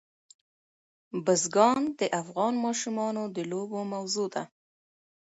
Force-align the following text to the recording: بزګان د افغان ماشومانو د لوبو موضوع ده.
بزګان 1.25 1.81
د 1.99 2.01
افغان 2.21 2.53
ماشومانو 2.65 3.23
د 3.35 3.37
لوبو 3.51 3.79
موضوع 3.93 4.27
ده. 4.33 4.43